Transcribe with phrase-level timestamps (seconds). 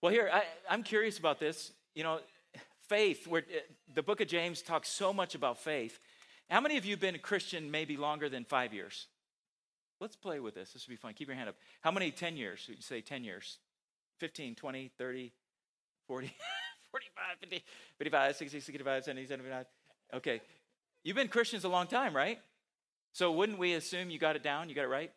[0.00, 1.72] Well, here, I, I'm curious about this.
[1.94, 2.20] You know,
[2.88, 3.60] faith, where uh,
[3.94, 5.98] the book of James talks so much about faith.
[6.48, 9.06] How many of you have been a Christian maybe longer than five years?
[10.00, 10.72] Let's play with this.
[10.72, 11.12] This would be fun.
[11.14, 11.56] Keep your hand up.
[11.80, 12.64] How many 10 years?
[12.68, 13.58] You say 10 years.
[14.20, 15.32] 15, 20, 30,
[16.06, 16.26] 40,
[16.90, 17.64] 45, 50,
[17.98, 19.66] 55, 60, 65, 70, 75.
[20.14, 20.40] Okay.
[21.04, 22.38] You've been Christians a long time, right?
[23.12, 24.68] So wouldn't we assume you got it down?
[24.68, 25.12] You got it right?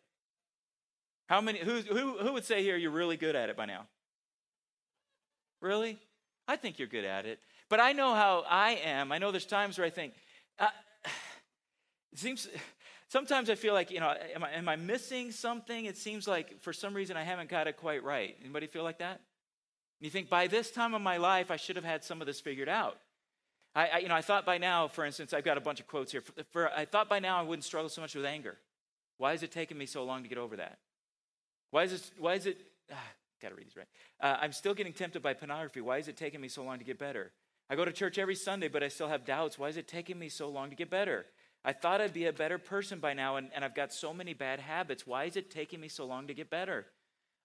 [1.28, 3.86] How many, who, who, who would say here you're really good at it by now?
[5.62, 5.98] Really?
[6.46, 7.38] I think you're good at it.
[7.70, 9.12] But I know how I am.
[9.12, 10.12] I know there's times where I think,
[10.58, 10.66] uh,
[12.12, 12.48] it seems,
[13.08, 15.86] sometimes I feel like, you know, am I, am I missing something?
[15.86, 18.36] It seems like for some reason I haven't got it quite right.
[18.42, 19.20] Anybody feel like that?
[20.00, 22.40] You think by this time of my life, I should have had some of this
[22.40, 22.98] figured out.
[23.74, 25.86] I, I, you know, I thought by now, for instance, I've got a bunch of
[25.86, 26.20] quotes here.
[26.20, 28.58] For, for, I thought by now I wouldn't struggle so much with anger.
[29.16, 30.78] Why is it taking me so long to get over that?
[31.70, 32.60] Why is it, why is it,
[33.42, 33.86] ah, gotta read these right.
[34.20, 35.80] Uh, I'm still getting tempted by pornography.
[35.80, 37.32] Why is it taking me so long to get better?
[37.68, 39.58] I go to church every Sunday, but I still have doubts.
[39.58, 41.26] Why is it taking me so long to get better?
[41.64, 44.34] I thought I'd be a better person by now, and, and I've got so many
[44.34, 45.06] bad habits.
[45.06, 46.86] Why is it taking me so long to get better?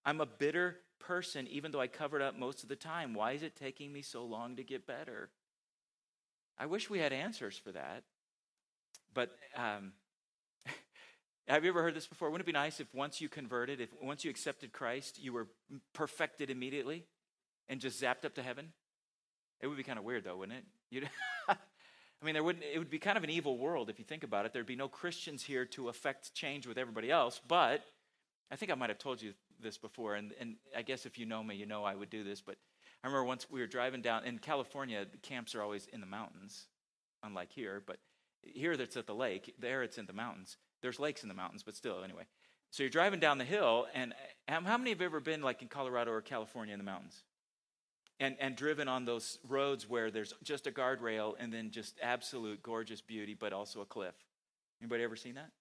[0.03, 3.13] I'm a bitter person, even though I covered up most of the time.
[3.13, 5.29] Why is it taking me so long to get better?
[6.57, 8.03] I wish we had answers for that.
[9.13, 9.93] But um,
[11.47, 12.29] have you ever heard this before?
[12.29, 15.47] Wouldn't it be nice if once you converted, if once you accepted Christ, you were
[15.93, 17.05] perfected immediately
[17.69, 18.73] and just zapped up to heaven?
[19.61, 20.65] It would be kind of weird, though, wouldn't it?
[20.89, 21.09] You'd
[21.49, 24.23] I mean, there would it would be kind of an evil world if you think
[24.23, 24.53] about it.
[24.53, 27.39] There'd be no Christians here to affect change with everybody else.
[27.47, 27.83] But
[28.51, 31.25] I think I might have told you this before, and, and I guess if you
[31.25, 32.41] know me, you know I would do this.
[32.41, 32.55] But
[33.03, 36.07] I remember once we were driving down in California, the camps are always in the
[36.07, 36.65] mountains,
[37.23, 37.83] unlike here.
[37.85, 37.97] But
[38.41, 39.53] here, it's at the lake.
[39.59, 40.57] There, it's in the mountains.
[40.81, 42.23] There's lakes in the mountains, but still, anyway.
[42.71, 44.13] So you're driving down the hill, and
[44.49, 47.23] um, how many have ever been like in Colorado or California in the mountains?
[48.19, 52.63] and, and driven on those roads where there's just a guardrail and then just absolute
[52.63, 54.15] gorgeous beauty, but also a cliff.
[54.81, 55.51] Anybody ever seen that?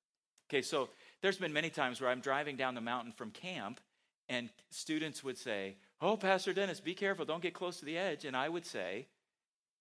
[0.49, 0.89] Okay, so
[1.23, 3.81] there's been many times where I'm driving down the mountain from camp,
[4.29, 8.25] and students would say, Oh, Pastor Dennis, be careful, don't get close to the edge.
[8.25, 9.07] And I would say,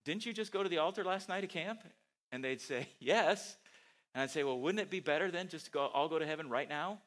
[0.06, 1.82] Didn't you just go to the altar last night at camp?
[2.32, 3.58] And they'd say, Yes.
[4.16, 6.26] And I'd say, Well, wouldn't it be better then just to go, all go to
[6.26, 7.00] heaven right now?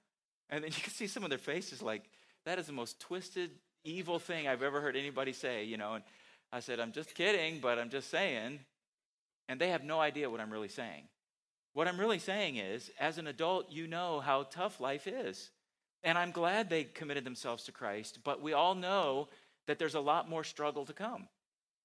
[0.50, 2.04] And then you can see some of their faces like,
[2.44, 3.50] That is the most twisted,
[3.82, 5.94] evil thing I've ever heard anybody say, you know.
[5.94, 6.04] And
[6.52, 8.60] I said, I'm just kidding, but I'm just saying.
[9.48, 11.04] And they have no idea what I'm really saying.
[11.72, 15.50] What I'm really saying is, as an adult, you know how tough life is.
[16.04, 19.28] And I'm glad they committed themselves to Christ, but we all know
[19.66, 21.28] that there's a lot more struggle to come.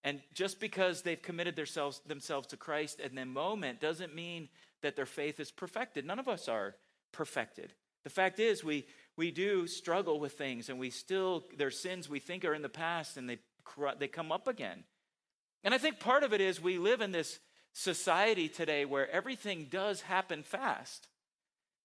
[0.03, 4.49] And just because they've committed themselves, themselves to Christ in the moment doesn't mean
[4.83, 6.05] that their faith is perfected.
[6.05, 6.75] None of us are
[7.11, 7.73] perfected.
[8.03, 8.85] The fact is, we,
[9.17, 12.69] we do struggle with things and we still, there's sins we think are in the
[12.69, 13.39] past and they,
[13.97, 14.83] they come up again.
[15.63, 17.39] And I think part of it is we live in this
[17.71, 21.07] society today where everything does happen fast.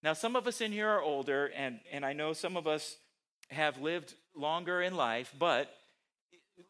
[0.03, 2.95] Now, some of us in here are older, and, and I know some of us
[3.49, 5.73] have lived longer in life, but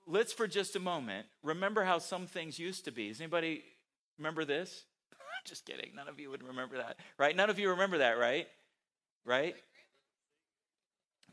[0.08, 3.10] let's for just a moment remember how some things used to be.
[3.10, 3.64] Does anybody
[4.18, 4.84] remember this?
[5.46, 5.92] just kidding.
[5.96, 7.36] None of you would remember that, right?
[7.36, 8.48] None of you remember that, right?
[9.26, 9.56] Right?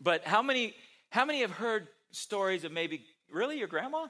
[0.01, 0.75] But how many
[1.11, 4.09] how many have heard stories of maybe really your grandma?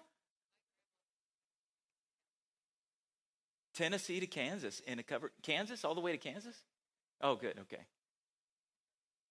[3.75, 6.57] Tennessee to Kansas in a covered Kansas all the way to Kansas?
[7.21, 7.59] Oh, good.
[7.61, 7.83] Okay.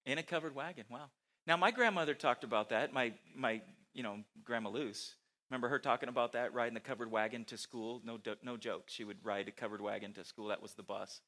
[0.05, 0.85] In a covered wagon.
[0.89, 1.09] Wow.
[1.47, 2.93] Now my grandmother talked about that.
[2.93, 3.61] My my
[3.93, 5.15] you know grandma Luce.
[5.55, 8.01] Remember her talking about that riding the covered wagon to school?
[8.03, 8.83] No no joke.
[8.87, 10.47] She would ride a covered wagon to school.
[10.47, 11.21] That was the bus.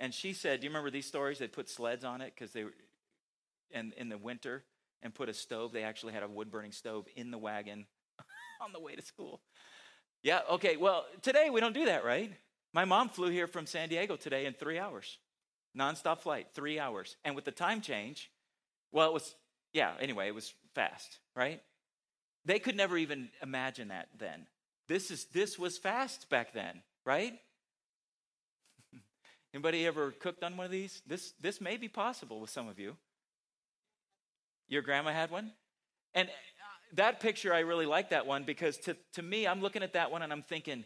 [0.00, 1.38] And she said, "Do you remember these stories?
[1.38, 2.74] They put sleds on it because they were
[3.72, 4.64] and in the winter
[5.00, 5.70] and put a stove.
[5.70, 7.86] They actually had a wood burning stove in the wagon
[8.60, 9.42] on the way to school.
[10.24, 12.32] Yeah, okay, well, today we don't do that, right?
[12.72, 15.18] My mom flew here from San Diego today in three hours,
[15.78, 17.16] nonstop flight, three hours.
[17.24, 18.32] And with the time change,
[18.90, 19.36] well, it was,
[19.72, 21.62] yeah, anyway, it was fast, right?
[22.48, 24.46] They could never even imagine that then.
[24.88, 27.34] This is this was fast back then, right?
[29.54, 31.02] Anybody ever cooked on one of these?
[31.06, 32.96] This this may be possible with some of you.
[34.66, 35.52] Your grandma had one?
[36.14, 36.32] And uh,
[36.94, 40.10] that picture, I really like that one because to, to me, I'm looking at that
[40.10, 40.84] one and I'm thinking,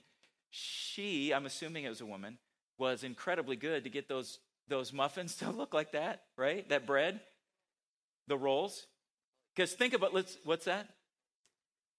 [0.50, 2.38] she, I'm assuming it was a woman,
[2.76, 6.68] was incredibly good to get those, those muffins to look like that, right?
[6.68, 7.20] That bread,
[8.26, 8.86] the rolls.
[9.54, 10.88] Because think about, let's, what's that?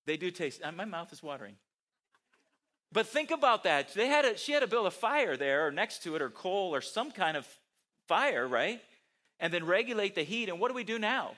[0.05, 1.55] They do taste, uh, my mouth is watering.
[2.91, 3.93] But think about that.
[3.93, 6.29] They had a, she had to build a fire there or next to it or
[6.29, 7.47] coal or some kind of
[8.07, 8.81] fire, right?
[9.39, 10.49] And then regulate the heat.
[10.49, 11.31] And what do we do now?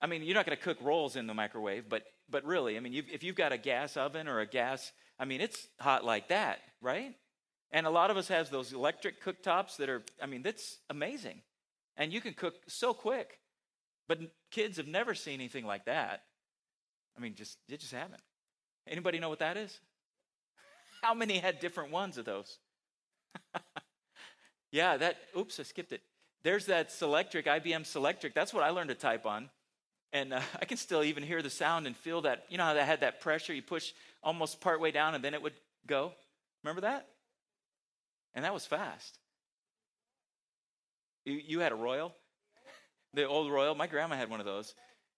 [0.00, 2.80] I mean, you're not going to cook rolls in the microwave, but but really, I
[2.80, 6.04] mean, you've, if you've got a gas oven or a gas, I mean, it's hot
[6.04, 7.14] like that, right?
[7.70, 11.42] And a lot of us has those electric cooktops that are, I mean, that's amazing,
[11.96, 13.38] and you can cook so quick.
[14.08, 14.20] But
[14.50, 16.22] kids have never seen anything like that.
[17.16, 18.22] I mean, just they just haven't.
[18.86, 19.78] Anybody know what that is?
[21.02, 22.58] How many had different ones of those?
[24.70, 25.16] yeah, that.
[25.36, 26.02] Oops, I skipped it.
[26.42, 28.34] There's that Selectric, IBM Selectric.
[28.34, 29.50] That's what I learned to type on.
[30.12, 32.44] And uh, I can still even hear the sound and feel that.
[32.48, 33.52] You know how that had that pressure?
[33.52, 33.92] You push
[34.22, 35.54] almost part way down and then it would
[35.86, 36.12] go?
[36.62, 37.08] Remember that?
[38.34, 39.18] And that was fast.
[41.24, 42.14] You, you had a Royal?
[43.14, 43.74] The old Royal?
[43.74, 44.74] My grandma had one of those.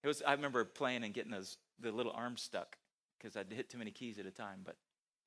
[0.08, 2.78] It was, I remember playing and getting those, the little arms stuck
[3.18, 4.60] because I'd hit too many keys at a time.
[4.64, 4.76] But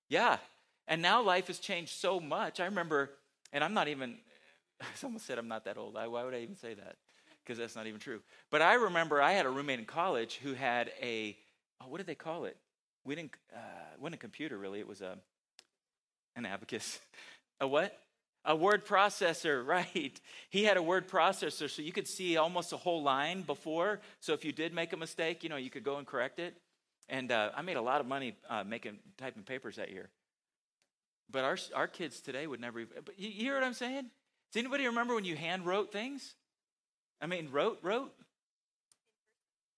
[0.09, 0.37] yeah.
[0.87, 2.59] And now life has changed so much.
[2.59, 3.11] I remember,
[3.53, 4.17] and I'm not even,
[4.95, 5.93] Someone said I'm not that old.
[5.93, 6.95] why would I even say that?
[7.45, 8.21] Because that's not even true.
[8.49, 11.37] But I remember I had a roommate in college who had a,
[11.79, 12.57] oh, what did they call it?
[13.05, 13.59] We didn't, uh,
[13.99, 14.79] wasn't a computer really.
[14.79, 15.15] It was a,
[16.35, 16.99] an abacus.
[17.61, 17.95] a what?
[18.45, 20.19] A word processor, right.
[20.49, 23.99] He had a word processor, so you could see almost a whole line before.
[24.19, 26.55] So if you did make a mistake, you know, you could go and correct it.
[27.09, 30.09] And uh, I made a lot of money uh, making typing papers that year.
[31.29, 32.83] But our, our kids today would never.
[32.85, 34.09] But you hear what I'm saying?
[34.51, 36.35] Does anybody remember when you hand wrote things?
[37.21, 38.11] I mean, wrote, wrote?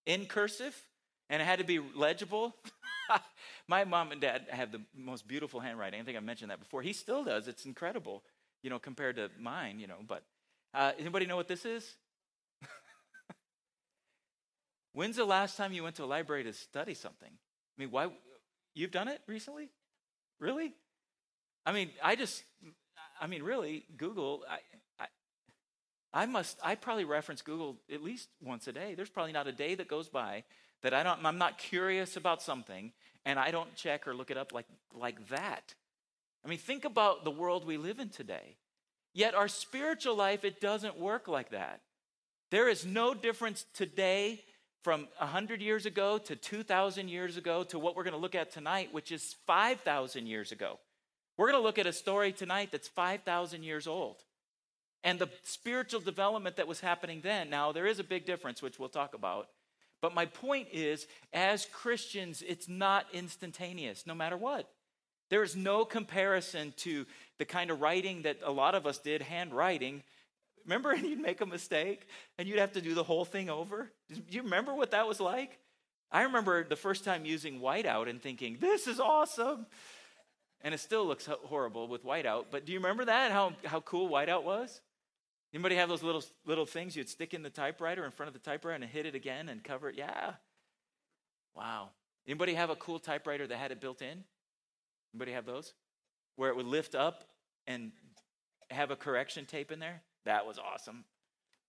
[0.05, 0.75] In cursive?
[1.29, 2.55] And it had to be legible?
[3.67, 5.99] My mom and dad have the most beautiful handwriting.
[5.99, 6.81] I think I mentioned that before.
[6.81, 7.47] He still does.
[7.47, 8.23] It's incredible,
[8.63, 9.97] you know, compared to mine, you know.
[10.07, 10.23] But
[10.73, 11.95] uh, anybody know what this is?
[14.93, 17.29] When's the last time you went to a library to study something?
[17.29, 18.07] I mean, why?
[18.73, 19.69] You've done it recently?
[20.39, 20.73] Really?
[21.65, 22.43] I mean, I just
[23.23, 24.57] I mean, really, Google, I,
[24.99, 28.95] I, I must, I probably reference Google at least once a day.
[28.95, 30.43] There's probably not a day that goes by
[30.81, 32.91] that I don't, I'm not curious about something
[33.25, 35.73] and I don't check or look it up like, like that.
[36.45, 38.57] I mean, think about the world we live in today.
[39.13, 41.81] Yet our spiritual life, it doesn't work like that.
[42.51, 44.43] There is no difference today
[44.83, 48.51] from 100 years ago to 2,000 years ago to what we're going to look at
[48.51, 50.79] tonight, which is 5,000 years ago.
[51.37, 54.17] We're going to look at a story tonight that's 5,000 years old.
[55.03, 57.49] And the spiritual development that was happening then.
[57.49, 59.47] Now, there is a big difference, which we'll talk about.
[60.01, 64.69] But my point is, as Christians, it's not instantaneous, no matter what.
[65.33, 67.07] There is no comparison to
[67.39, 70.03] the kind of writing that a lot of us did, handwriting.
[70.63, 72.05] Remember, and you'd make a mistake
[72.37, 73.89] and you'd have to do the whole thing over?
[74.11, 75.57] Do you remember what that was like?
[76.11, 79.65] I remember the first time using whiteout and thinking, this is awesome
[80.61, 82.45] and it still looks horrible with whiteout.
[82.51, 83.31] But do you remember that?
[83.31, 84.81] How how cool whiteout was?
[85.51, 88.47] Anybody have those little little things you'd stick in the typewriter in front of the
[88.47, 89.95] typewriter and hit it again and cover it?
[89.97, 90.33] Yeah.
[91.55, 91.89] Wow.
[92.27, 94.25] Anybody have a cool typewriter that had it built in?
[95.13, 95.73] Anybody have those?
[96.35, 97.25] Where it would lift up
[97.67, 97.91] and
[98.69, 100.01] have a correction tape in there?
[100.25, 101.05] That was awesome.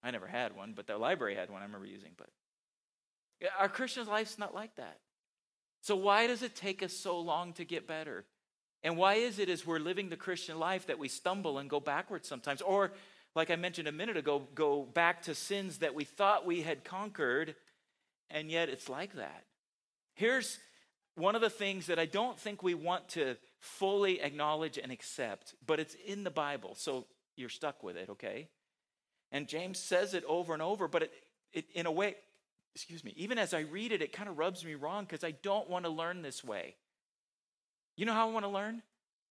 [0.03, 2.13] I never had one, but the library had one I remember using.
[2.17, 2.29] But
[3.59, 4.99] our Christian life's not like that.
[5.81, 8.25] So why does it take us so long to get better?
[8.83, 11.81] And why is it as we're living the Christian life that we stumble and go
[11.81, 12.63] backwards sometimes?
[12.63, 12.93] Or,
[13.35, 16.85] like I mentioned a minute ago, go back to sins that we thought we had
[16.85, 17.55] conquered,
[18.31, 19.45] and yet it's like that.
[20.15, 20.59] Here's
[21.17, 25.55] one of the things that I don't think we want to fully acknowledge and accept,
[25.65, 28.49] but it's in the Bible, so you're stuck with it, okay?
[29.31, 31.13] And James says it over and over, but it,
[31.53, 32.17] it in a way,
[32.75, 35.33] excuse me, even as I read it, it kind of rubs me wrong because I
[35.43, 36.75] don't want to learn this way.
[37.97, 38.83] You know how I want to learn?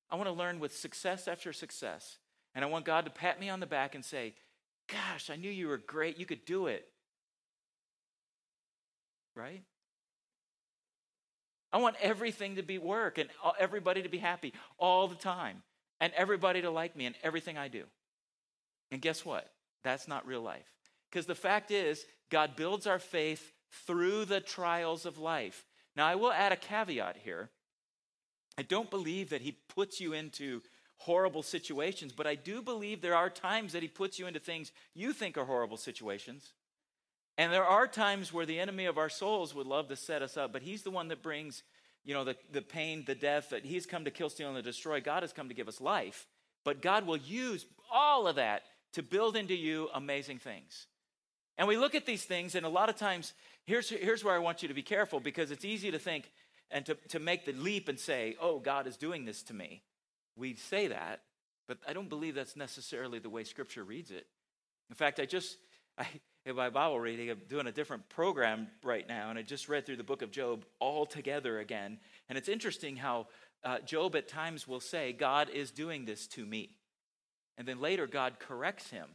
[0.09, 2.17] I want to learn with success after success.
[2.55, 4.35] And I want God to pat me on the back and say,
[4.87, 6.19] Gosh, I knew you were great.
[6.19, 6.85] You could do it.
[9.35, 9.63] Right?
[11.73, 15.63] I want everything to be work and everybody to be happy all the time
[15.99, 17.85] and everybody to like me and everything I do.
[18.91, 19.49] And guess what?
[19.83, 20.71] That's not real life.
[21.09, 23.51] Because the fact is, God builds our faith
[23.87, 25.65] through the trials of life.
[25.95, 27.49] Now, I will add a caveat here.
[28.57, 30.61] I don't believe that he puts you into
[30.97, 34.71] horrible situations, but I do believe there are times that he puts you into things
[34.93, 36.53] you think are horrible situations.
[37.37, 40.37] And there are times where the enemy of our souls would love to set us
[40.37, 41.63] up, but he's the one that brings,
[42.05, 44.61] you know, the, the pain, the death, that he's come to kill, steal, and to
[44.61, 45.01] destroy.
[45.01, 46.27] God has come to give us life.
[46.63, 48.63] But God will use all of that
[48.93, 50.87] to build into you amazing things.
[51.57, 53.33] And we look at these things, and a lot of times,
[53.65, 56.31] here's, here's where I want you to be careful because it's easy to think,
[56.71, 59.83] and to, to make the leap and say, oh, God is doing this to me.
[60.35, 61.21] We say that,
[61.67, 64.25] but I don't believe that's necessarily the way Scripture reads it.
[64.89, 65.57] In fact, I just,
[65.97, 66.07] I,
[66.51, 69.95] by Bible reading, I'm doing a different program right now, and I just read through
[69.95, 71.99] the book of Job all together again.
[72.27, 73.27] And it's interesting how
[73.63, 76.71] uh, Job at times will say, God is doing this to me.
[77.57, 79.07] And then later, God corrects him.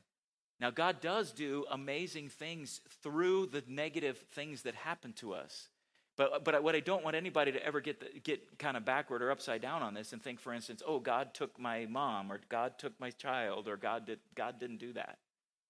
[0.59, 5.69] Now, God does do amazing things through the negative things that happen to us.
[6.17, 9.23] But, but what I don't want anybody to ever get, the, get kind of backward
[9.23, 12.41] or upside down on this and think, for instance, oh, God took my mom, or
[12.49, 15.19] God took my child, or God, did, God didn't do that.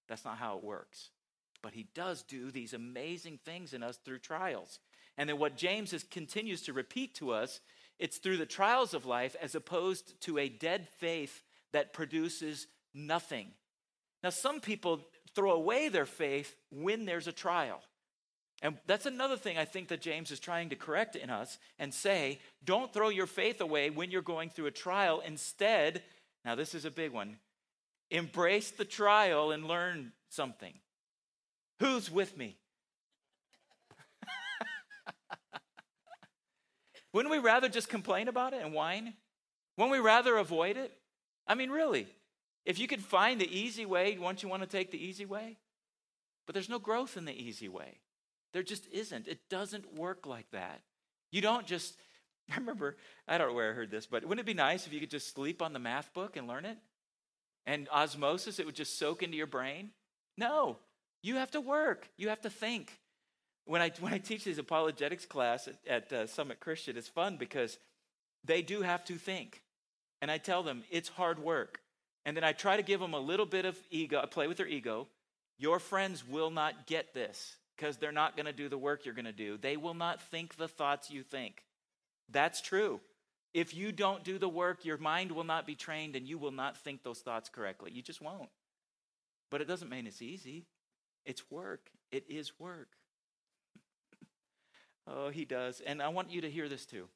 [0.08, 1.10] That's not how it works.
[1.62, 4.78] But He does do these amazing things in us through trials.
[5.16, 7.60] And then what James is, continues to repeat to us,
[7.98, 13.48] it's through the trials of life as opposed to a dead faith that produces nothing.
[14.22, 15.00] Now, some people
[15.34, 17.80] throw away their faith when there's a trial.
[18.60, 21.94] And that's another thing I think that James is trying to correct in us and
[21.94, 25.22] say don't throw your faith away when you're going through a trial.
[25.24, 26.02] Instead,
[26.44, 27.38] now this is a big one
[28.10, 30.72] embrace the trial and learn something.
[31.80, 32.56] Who's with me?
[37.12, 39.14] Wouldn't we rather just complain about it and whine?
[39.76, 40.92] Wouldn't we rather avoid it?
[41.46, 42.06] I mean, really,
[42.66, 45.56] if you could find the easy way, won't you want to take the easy way?
[46.46, 48.00] But there's no growth in the easy way.
[48.52, 49.28] There just isn't.
[49.28, 50.80] It doesn't work like that.
[51.30, 51.96] You don't just,
[52.50, 54.92] I remember, I don't know where I heard this, but wouldn't it be nice if
[54.92, 56.78] you could just sleep on the math book and learn it?
[57.66, 59.90] And osmosis, it would just soak into your brain?
[60.36, 60.78] No.
[61.22, 62.98] You have to work, you have to think.
[63.64, 67.36] When I, when I teach these apologetics class at, at uh, Summit Christian, it's fun
[67.36, 67.78] because
[68.44, 69.62] they do have to think.
[70.22, 71.80] And I tell them it's hard work.
[72.24, 74.56] And then I try to give them a little bit of ego, I play with
[74.56, 75.06] their ego.
[75.58, 79.14] Your friends will not get this because they're not going to do the work you're
[79.14, 79.56] going to do.
[79.56, 81.64] They will not think the thoughts you think.
[82.30, 83.00] That's true.
[83.54, 86.50] If you don't do the work, your mind will not be trained and you will
[86.52, 87.90] not think those thoughts correctly.
[87.92, 88.50] You just won't.
[89.50, 90.66] But it doesn't mean it's easy.
[91.24, 91.90] It's work.
[92.10, 92.88] It is work.
[95.06, 95.80] oh, he does.
[95.80, 97.08] And I want you to hear this too.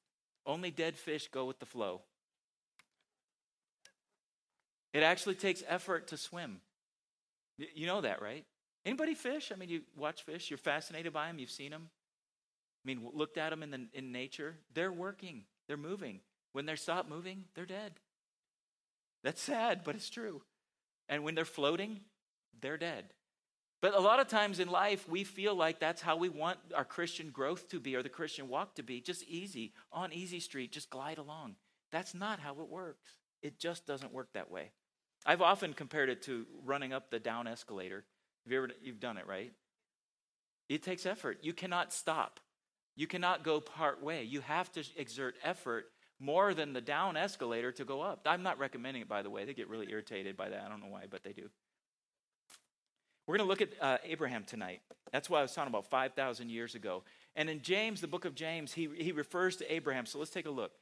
[0.45, 2.03] Only dead fish go with the flow.
[4.93, 6.61] It actually takes effort to swim.
[7.57, 8.45] You know that, right?
[8.85, 9.53] Anybody fish?
[9.53, 11.89] I mean, you watch fish, you're fascinated by them, you've seen them.
[12.85, 14.57] I mean, looked at them in, the, in nature.
[14.75, 16.21] They're working, they're moving.
[16.53, 17.93] When they stop moving, they're dead.
[19.23, 20.43] That's sad, but it's true.
[21.09, 22.01] And when they're floating,
[22.61, 23.05] they're dead.
[23.83, 26.85] But a lot of times in life, we feel like that's how we want our
[26.85, 30.71] Christian growth to be or the Christian walk to be just easy, on easy street,
[30.71, 31.57] just glide along.
[31.91, 33.19] That's not how it works.
[33.43, 34.71] It just doesn't work that way.
[35.27, 38.05] I've often compared it to running up the down escalator.
[38.45, 39.53] Have you ever you've done it, right?
[40.69, 41.39] It takes effort.
[41.43, 42.39] You cannot stop.
[42.95, 44.23] You cannot go part way.
[44.23, 45.87] You have to exert effort
[46.21, 48.23] more than the down escalator to go up.
[48.27, 49.45] I'm not recommending it, by the way.
[49.45, 50.63] They get really irritated by that.
[50.65, 51.51] I don't know why, but they do.
[53.27, 54.81] We're going to look at uh, Abraham tonight.
[55.13, 57.05] That's why I was talking about 5,000 years ago.
[57.37, 60.07] And in James, the book of James, he, he refers to Abraham.
[60.07, 60.73] So let's take a look.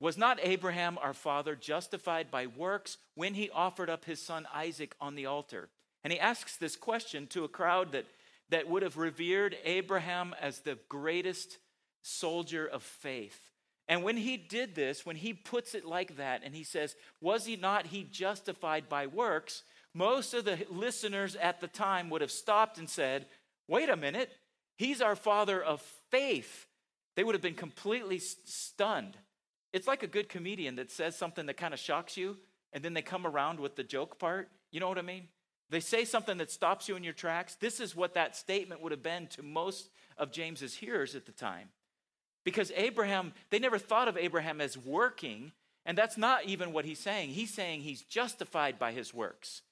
[0.00, 4.94] Was not Abraham, our father, justified by works when he offered up his son Isaac
[5.00, 5.68] on the altar?
[6.02, 8.06] And he asks this question to a crowd that,
[8.48, 11.58] that would have revered Abraham as the greatest
[12.00, 13.38] soldier of faith.
[13.86, 17.44] And when he did this, when he puts it like that, and he says, Was
[17.44, 19.62] he not he justified by works?
[19.94, 23.26] Most of the listeners at the time would have stopped and said,
[23.68, 24.30] Wait a minute,
[24.76, 26.66] he's our father of faith.
[27.14, 29.16] They would have been completely stunned.
[29.72, 32.36] It's like a good comedian that says something that kind of shocks you,
[32.72, 34.48] and then they come around with the joke part.
[34.70, 35.28] You know what I mean?
[35.70, 37.54] They say something that stops you in your tracks.
[37.54, 41.32] This is what that statement would have been to most of James's hearers at the
[41.32, 41.68] time.
[42.44, 45.52] Because Abraham, they never thought of Abraham as working,
[45.86, 47.30] and that's not even what he's saying.
[47.30, 49.62] He's saying he's justified by his works.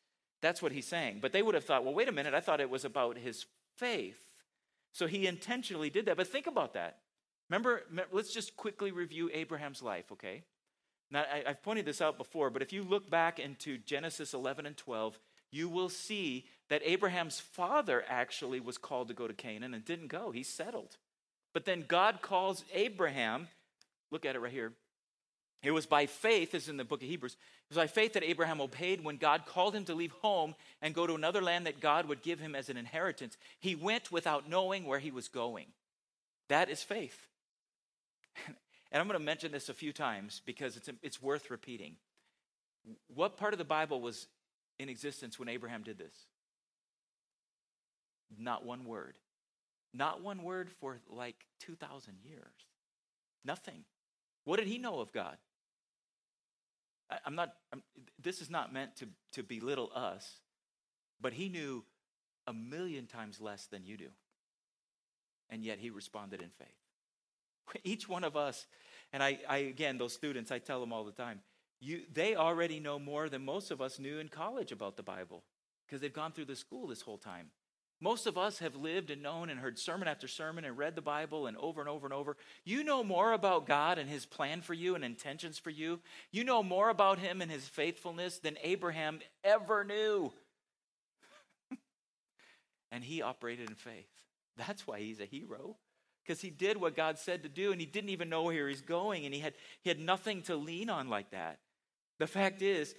[0.42, 1.18] That's what he's saying.
[1.20, 3.46] But they would have thought, well, wait a minute, I thought it was about his
[3.76, 4.18] faith.
[4.92, 6.16] So he intentionally did that.
[6.16, 6.98] But think about that.
[7.48, 7.82] Remember,
[8.12, 10.42] let's just quickly review Abraham's life, okay?
[11.10, 14.66] Now, I, have pointed this out before, but if you look back into Genesis 11
[14.66, 15.18] and 12,
[15.50, 20.06] you will see that Abraham's father actually was called to go to Canaan and didn't
[20.06, 20.30] go.
[20.30, 20.96] He settled.
[21.52, 23.48] But then God calls Abraham,
[24.12, 24.72] look at it right here.
[25.62, 28.24] It was by faith, as in the book of Hebrews, it was by faith that
[28.24, 31.80] Abraham obeyed when God called him to leave home and go to another land that
[31.80, 33.36] God would give him as an inheritance.
[33.58, 35.66] He went without knowing where he was going.
[36.48, 37.26] That is faith.
[38.92, 41.94] And I'm going to mention this a few times because it's, it's worth repeating.
[43.14, 44.26] What part of the Bible was
[44.80, 46.14] in existence when Abraham did this?
[48.36, 49.16] Not one word.
[49.94, 52.42] Not one word for like 2,000 years.
[53.44, 53.84] Nothing.
[54.44, 55.36] What did he know of God?
[57.10, 57.82] I, am not, I'm,
[58.22, 60.40] this is not meant to, to belittle us,
[61.20, 61.84] but he knew
[62.46, 64.08] a million times less than you do.
[65.48, 67.80] And yet he responded in faith.
[67.84, 68.66] Each one of us,
[69.12, 71.40] and I, I again, those students, I tell them all the time,
[71.80, 75.42] you, they already know more than most of us knew in college about the Bible
[75.86, 77.46] because they've gone through the school this whole time.
[78.02, 81.02] Most of us have lived and known and heard sermon after sermon and read the
[81.02, 82.36] Bible and over and over and over.
[82.64, 86.00] You know more about God and his plan for you and intentions for you.
[86.30, 90.32] You know more about him and his faithfulness than Abraham ever knew.
[92.90, 94.08] and he operated in faith.
[94.56, 95.76] That's why he's a hero.
[96.24, 98.80] Because he did what God said to do and he didn't even know where he's
[98.80, 99.52] going and he had,
[99.82, 101.58] he had nothing to lean on like that.
[102.18, 102.94] The fact is,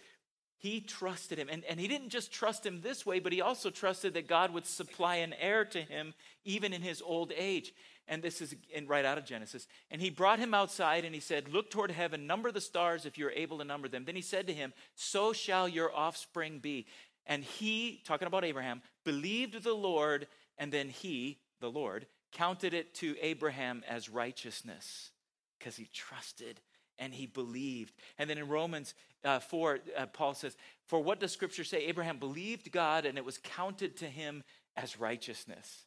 [0.62, 1.48] he trusted him.
[1.52, 4.54] And, and he didn't just trust him this way, but he also trusted that God
[4.54, 6.14] would supply an heir to him
[6.46, 7.74] even in his old age.
[8.08, 9.68] And this is in, right out of Genesis.
[9.90, 13.18] And he brought him outside and he said, Look toward heaven, number the stars if
[13.18, 14.06] you're able to number them.
[14.06, 16.86] Then he said to him, So shall your offspring be.
[17.26, 20.28] And he, talking about Abraham, believed the Lord,
[20.60, 25.10] and then he, the Lord, counted it to Abraham as righteousness
[25.58, 26.62] because he trusted
[27.02, 27.94] and he believed.
[28.18, 28.94] And then in Romans
[29.26, 30.56] uh, 4, uh, Paul says,
[30.86, 31.86] For what does Scripture say?
[31.88, 34.44] Abraham believed God and it was counted to him
[34.78, 35.86] as righteousness.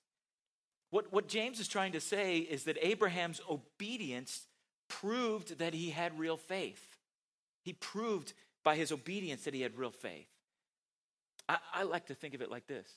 [0.91, 4.47] What, what James is trying to say is that Abraham's obedience
[4.89, 6.99] proved that he had real faith.
[7.63, 10.29] He proved by his obedience that he had real faith.
[11.49, 12.89] I, I like to think of it like this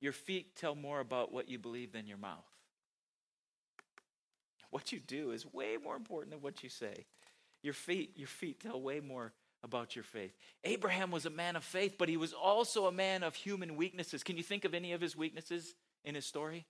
[0.00, 2.44] your feet tell more about what you believe than your mouth.
[4.70, 7.06] What you do is way more important than what you say.
[7.62, 9.32] Your feet, your feet tell way more
[9.62, 10.36] about your faith.
[10.64, 14.22] Abraham was a man of faith, but he was also a man of human weaknesses.
[14.22, 16.66] Can you think of any of his weaknesses in his story?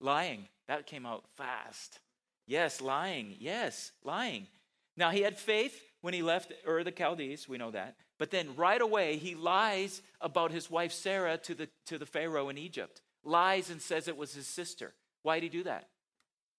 [0.00, 0.48] Lying.
[0.68, 2.00] That came out fast.
[2.46, 3.36] Yes, lying.
[3.38, 4.48] Yes, lying.
[4.96, 7.96] Now, he had faith when he left Ur the Chaldees, we know that.
[8.18, 12.48] But then right away, he lies about his wife Sarah to the, to the Pharaoh
[12.48, 13.02] in Egypt.
[13.24, 14.94] Lies and says it was his sister.
[15.22, 15.88] Why did he do that?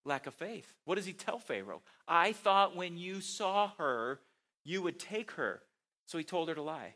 [0.08, 0.74] Lack of faith.
[0.86, 1.82] What does he tell Pharaoh?
[2.08, 4.20] I thought when you saw her,
[4.64, 5.62] you would take her.
[6.06, 6.96] So he told her to lie.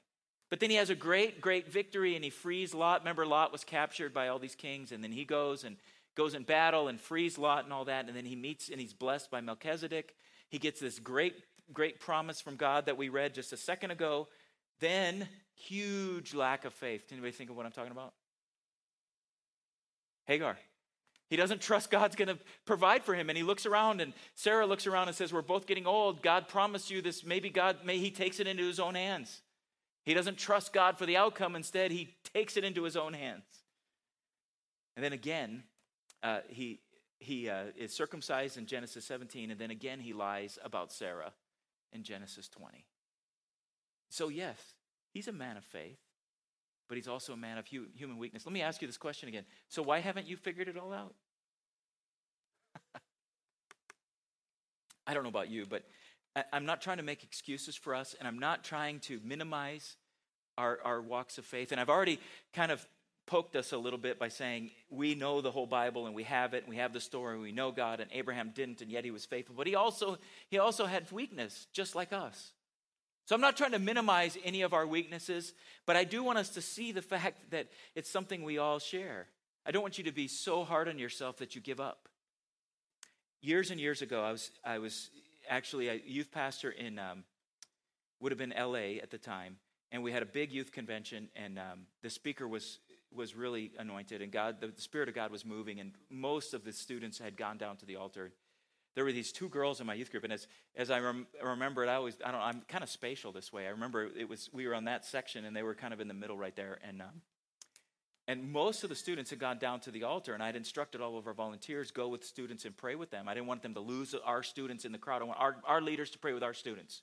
[0.49, 3.01] But then he has a great, great victory and he frees Lot.
[3.01, 5.77] Remember, Lot was captured by all these kings, and then he goes and
[6.15, 8.07] goes in battle and frees Lot and all that.
[8.07, 10.15] And then he meets and he's blessed by Melchizedek.
[10.49, 11.35] He gets this great,
[11.71, 14.27] great promise from God that we read just a second ago.
[14.79, 17.03] Then, huge lack of faith.
[17.11, 18.13] Anybody think of what I'm talking about?
[20.25, 20.57] Hagar.
[21.31, 23.29] He doesn't trust God's going to provide for him.
[23.29, 26.21] And he looks around, and Sarah looks around and says, We're both getting old.
[26.21, 27.23] God promised you this.
[27.23, 29.41] Maybe God, may he takes it into his own hands.
[30.03, 31.55] He doesn't trust God for the outcome.
[31.55, 33.45] Instead, he takes it into his own hands.
[34.97, 35.63] And then again,
[36.21, 36.81] uh, he,
[37.19, 41.31] he uh, is circumcised in Genesis 17, and then again he lies about Sarah
[41.93, 42.83] in Genesis 20.
[44.09, 44.57] So, yes,
[45.13, 46.00] he's a man of faith
[46.91, 48.45] but he's also a man of human weakness.
[48.45, 49.45] Let me ask you this question again.
[49.69, 51.15] So, why haven't you figured it all out?
[55.07, 55.83] I don't know about you, but
[56.51, 59.95] I'm not trying to make excuses for us, and I'm not trying to minimize
[60.57, 61.71] our, our walks of faith.
[61.71, 62.19] And I've already
[62.51, 62.85] kind of
[63.25, 66.53] poked us a little bit by saying we know the whole Bible and we have
[66.53, 69.05] it, and we have the story, and we know God, and Abraham didn't, and yet
[69.05, 69.55] he was faithful.
[69.55, 70.17] But he also
[70.49, 72.51] he also had weakness, just like us.
[73.31, 75.53] So I'm not trying to minimize any of our weaknesses,
[75.85, 79.27] but I do want us to see the fact that it's something we all share.
[79.65, 82.09] I don't want you to be so hard on yourself that you give up.
[83.39, 85.11] Years and years ago, I was, I was
[85.49, 87.23] actually a youth pastor in, um,
[88.19, 89.55] would have been LA at the time,
[89.93, 92.79] and we had a big youth convention, and um, the speaker was,
[93.15, 96.65] was really anointed, and God, the, the Spirit of God was moving, and most of
[96.65, 98.33] the students had gone down to the altar
[98.95, 101.83] there were these two girls in my youth group, and as, as I rem- remember
[101.83, 103.65] it, I always, I don't I'm kind of spatial this way.
[103.65, 106.07] I remember it was, we were on that section, and they were kind of in
[106.07, 107.21] the middle right there, and, um,
[108.27, 111.17] and most of the students had gone down to the altar, and I'd instructed all
[111.17, 113.27] of our volunteers, go with students and pray with them.
[113.27, 115.21] I didn't want them to lose our students in the crowd.
[115.21, 117.01] I want our, our leaders to pray with our students.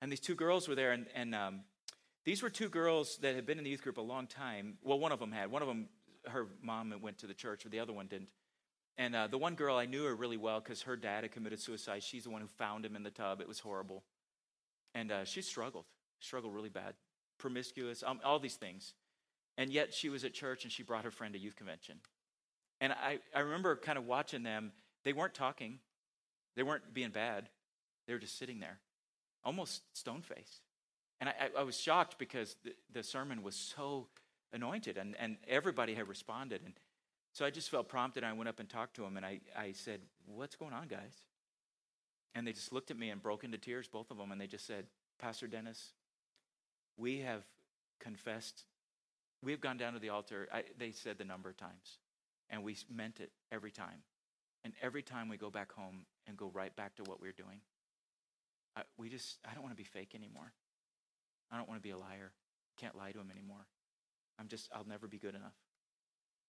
[0.00, 1.60] And these two girls were there, and, and um,
[2.24, 4.78] these were two girls that had been in the youth group a long time.
[4.82, 5.50] Well, one of them had.
[5.50, 5.88] One of them,
[6.26, 8.28] her mom went to the church, but the other one didn't.
[8.98, 11.60] And uh, the one girl, I knew her really well because her dad had committed
[11.60, 12.02] suicide.
[12.02, 13.40] She's the one who found him in the tub.
[13.40, 14.02] It was horrible.
[14.94, 15.86] And uh, she struggled,
[16.20, 16.94] struggled really bad,
[17.38, 18.94] promiscuous, um, all these things.
[19.56, 21.96] And yet she was at church and she brought her friend to youth convention.
[22.80, 24.72] And I, I remember kind of watching them.
[25.04, 25.78] They weren't talking,
[26.56, 27.48] they weren't being bad.
[28.06, 28.78] They were just sitting there,
[29.44, 30.62] almost stone faced.
[31.20, 34.08] And I, I, was shocked because the, the sermon was so
[34.52, 36.62] anointed and, and everybody had responded.
[36.64, 36.74] And
[37.32, 38.24] so I just felt prompted.
[38.24, 41.14] I went up and talked to him and I, I said, What's going on, guys?
[42.34, 44.46] And they just looked at me and broke into tears, both of them, and they
[44.46, 44.86] just said,
[45.18, 45.92] Pastor Dennis,
[46.96, 47.42] we have
[48.00, 48.64] confessed
[49.42, 50.48] we've gone down to the altar.
[50.52, 51.98] I, they said the number of times,
[52.48, 54.02] and we meant it every time.
[54.64, 57.32] And every time we go back home and go right back to what we we're
[57.32, 57.60] doing,
[58.76, 60.52] I, we just, I don't want to be fake anymore.
[61.50, 62.32] I don't want to be a liar.
[62.78, 63.66] Can't lie to him anymore.
[64.38, 65.56] I'm just, I'll never be good enough.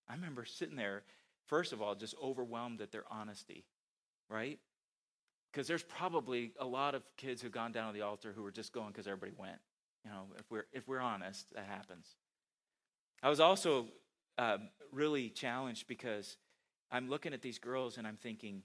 [0.10, 1.04] I remember sitting there,
[1.48, 3.66] first of all, just overwhelmed at their honesty,
[4.30, 4.60] right?
[5.52, 8.52] Because there's probably a lot of kids who've gone down to the altar who were
[8.52, 9.60] just going because everybody went.
[10.04, 12.08] You know, if we're if we're honest, that happens.
[13.22, 13.88] I was also
[14.38, 14.58] uh,
[14.92, 16.38] really challenged because
[16.92, 18.64] I'm looking at these girls and I'm thinking,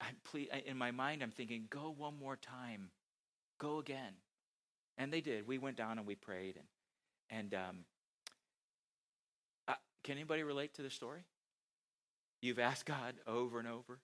[0.00, 2.90] I'm ple- in my mind, I'm thinking, go one more time,
[3.58, 4.14] go again,
[4.96, 5.46] and they did.
[5.46, 6.66] We went down and we prayed, and
[7.30, 7.76] and um,
[10.04, 11.24] can anybody relate to the story?
[12.40, 13.98] You've asked God over and over,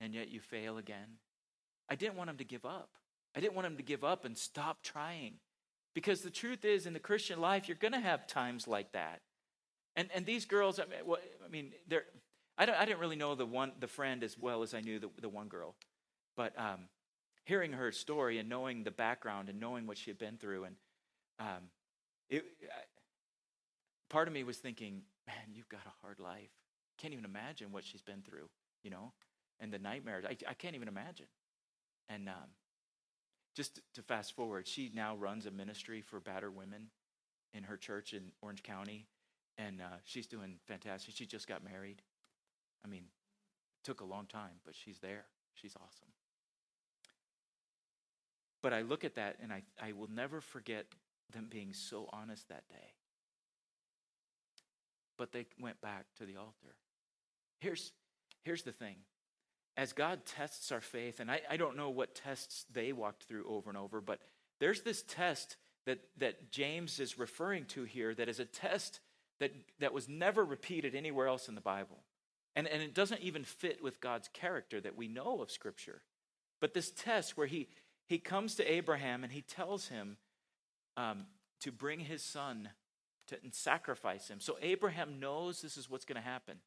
[0.00, 1.18] and yet you fail again.
[1.88, 2.88] I didn't want him to give up.
[3.36, 5.34] I didn't want him to give up and stop trying.
[5.94, 9.20] Because the truth is, in the Christian life, you're going to have times like that.
[9.94, 12.04] And, and these girls, I mean, well, I mean they're,
[12.56, 14.98] I, don't, I didn't really know the, one, the friend as well as I knew
[14.98, 15.74] the, the one girl.
[16.34, 16.88] But um,
[17.44, 20.76] hearing her story and knowing the background and knowing what she had been through, and
[21.38, 21.68] um,
[22.30, 22.44] it,
[24.12, 26.50] part of me was thinking, man, you've got a hard life.
[26.98, 28.48] Can't even imagine what she's been through,
[28.84, 29.12] you know,
[29.58, 30.24] and the nightmares.
[30.28, 31.26] I, I can't even imagine.
[32.10, 32.52] And um,
[33.56, 36.88] just to fast forward, she now runs a ministry for battered women
[37.54, 39.06] in her church in Orange County,
[39.56, 41.14] and uh, she's doing fantastic.
[41.16, 42.02] She just got married.
[42.84, 43.04] I mean,
[43.82, 45.24] took a long time, but she's there.
[45.54, 46.08] She's awesome.
[48.62, 50.86] But I look at that and I, I will never forget
[51.32, 52.92] them being so honest that day.
[55.22, 56.74] But they went back to the altar.
[57.60, 57.92] Here's,
[58.42, 58.96] here's the thing
[59.76, 63.44] as God tests our faith, and I, I don't know what tests they walked through
[63.48, 64.18] over and over, but
[64.58, 68.98] there's this test that, that James is referring to here that is a test
[69.38, 71.98] that, that was never repeated anywhere else in the Bible.
[72.56, 76.02] And, and it doesn't even fit with God's character that we know of Scripture.
[76.60, 77.68] But this test where he,
[78.08, 80.16] he comes to Abraham and he tells him
[80.96, 81.26] um,
[81.60, 82.70] to bring his son
[83.32, 84.40] to, and sacrifice him.
[84.40, 86.58] So Abraham knows this is what's going to happen.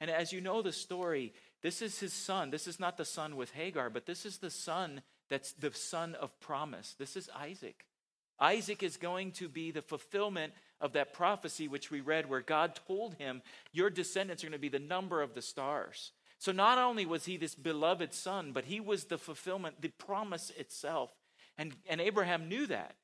[0.00, 1.32] And as you know the story,
[1.62, 2.50] this is his son.
[2.50, 6.14] This is not the son with Hagar, but this is the son that's the son
[6.16, 6.94] of promise.
[6.98, 7.86] This is Isaac.
[8.40, 12.78] Isaac is going to be the fulfillment of that prophecy which we read, where God
[12.86, 16.12] told him, Your descendants are going to be the number of the stars.
[16.38, 20.50] So not only was he this beloved son, but he was the fulfillment, the promise
[20.58, 21.10] itself.
[21.56, 22.96] And, and Abraham knew that.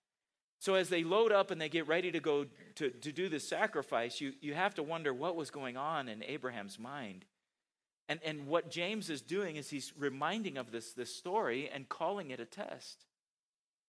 [0.61, 2.44] So as they load up and they get ready to go
[2.77, 6.23] to, to do the sacrifice, you, you have to wonder what was going on in
[6.23, 7.25] Abraham's mind.
[8.11, 12.31] And, and what James is doing is he's reminding of this, this story and calling
[12.31, 13.07] it a test.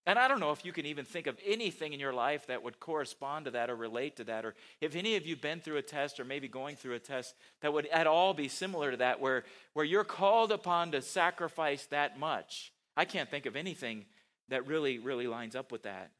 [0.06, 2.62] And I don't know if you can even think of anything in your life that
[2.62, 5.76] would correspond to that or relate to that, or if any of you been through
[5.76, 8.96] a test or maybe going through a test that would at all be similar to
[8.96, 12.72] that, where, where you're called upon to sacrifice that much.
[12.96, 14.06] I can't think of anything
[14.48, 16.10] that really, really lines up with that.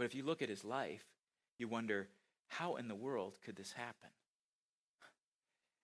[0.00, 1.04] But if you look at his life,
[1.58, 2.08] you wonder,
[2.48, 4.08] how in the world could this happen?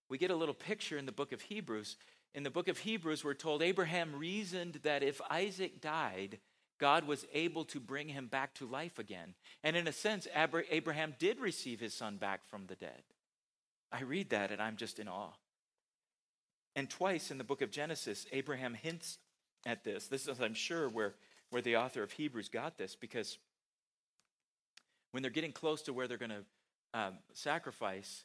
[0.09, 1.99] We get a little picture in the book of Hebrews.
[2.35, 6.39] In the book of Hebrews, we're told Abraham reasoned that if Isaac died,
[6.81, 9.35] God was able to bring him back to life again.
[9.63, 13.03] And in a sense, Abraham did receive his son back from the dead.
[13.93, 15.35] I read that and I'm just in awe.
[16.75, 19.19] And twice in the book of Genesis, Abraham hints
[19.67, 20.07] at this.
[20.07, 21.17] This is, I'm sure, where,
[21.51, 23.37] where the author of Hebrews got this because
[25.17, 26.45] when they're getting close to where they're going to
[26.93, 28.25] um, sacrifice,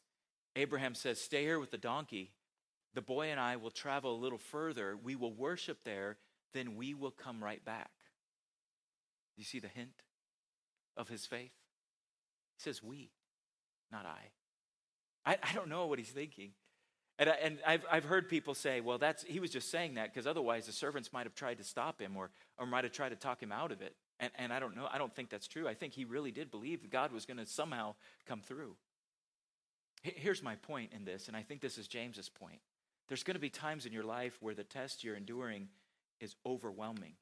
[0.57, 2.33] Abraham says, Stay here with the donkey.
[2.95, 4.97] The boy and I will travel a little further.
[5.01, 6.17] We will worship there.
[6.53, 7.91] Then we will come right back.
[9.37, 10.03] You see the hint
[10.97, 11.53] of his faith?
[12.57, 13.11] He says, We,
[13.89, 15.31] not I.
[15.31, 16.51] I, I don't know what he's thinking.
[17.17, 20.11] And, I, and I've, I've heard people say, well, that's, he was just saying that
[20.11, 23.09] because otherwise the servants might have tried to stop him or, or might have tried
[23.09, 23.95] to talk him out of it.
[24.21, 24.87] And, and I don't know.
[24.89, 25.67] I don't think that's true.
[25.67, 28.75] I think he really did believe that God was going to somehow come through.
[30.03, 32.59] Here's my point in this, and I think this is James's point.
[33.07, 35.67] There's going to be times in your life where the test you're enduring
[36.19, 37.13] is overwhelming.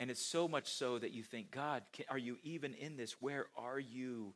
[0.00, 3.20] And it's so much so that you think, God, are you even in this?
[3.20, 4.32] Where are you?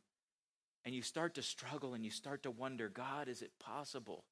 [0.84, 4.24] And you start to struggle and you start to wonder, God, is it possible?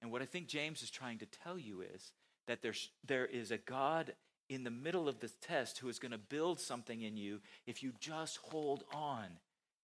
[0.00, 2.12] And what I think James is trying to tell you is
[2.46, 4.14] that there's, there is a God
[4.54, 7.82] in the middle of this test who is going to build something in you if
[7.82, 9.26] you just hold on,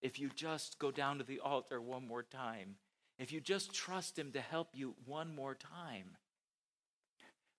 [0.02, 2.76] if you just go down to the altar one more time,
[3.18, 6.16] if you just trust him to help you one more time.